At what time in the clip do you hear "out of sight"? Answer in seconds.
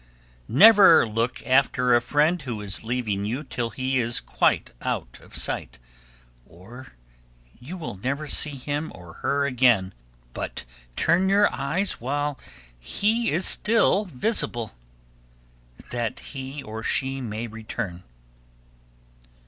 4.81-5.77